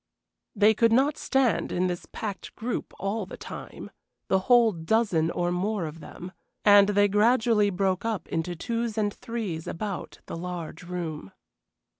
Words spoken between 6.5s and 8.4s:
and they gradually broke up